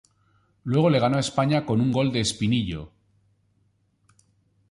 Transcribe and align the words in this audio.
Luego 0.63 0.89
le 0.89 0.99
ganó 0.99 1.17
a 1.17 1.19
España 1.19 1.63
con 1.63 1.79
un 1.79 1.91
gol 1.91 2.11
de 2.11 2.21
Espinillo. 2.21 2.91